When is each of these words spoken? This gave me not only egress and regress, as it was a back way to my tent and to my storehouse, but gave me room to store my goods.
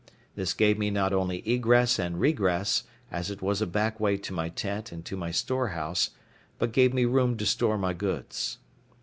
This 0.33 0.55
gave 0.55 0.79
me 0.79 0.89
not 0.89 1.13
only 1.13 1.47
egress 1.47 1.99
and 1.99 2.19
regress, 2.19 2.85
as 3.11 3.29
it 3.29 3.43
was 3.43 3.61
a 3.61 3.67
back 3.67 3.99
way 3.99 4.17
to 4.17 4.33
my 4.33 4.49
tent 4.49 4.91
and 4.91 5.05
to 5.05 5.15
my 5.15 5.29
storehouse, 5.29 6.09
but 6.57 6.71
gave 6.73 6.91
me 6.91 7.05
room 7.05 7.37
to 7.37 7.45
store 7.45 7.77
my 7.77 7.93
goods. 7.93 8.57